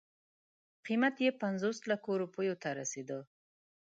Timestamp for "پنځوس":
1.41-1.77